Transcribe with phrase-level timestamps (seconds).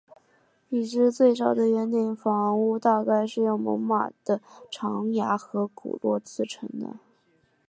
[0.69, 6.97] 已知最早的圆顶房屋大概是用猛犸的长牙和骨骼制成的。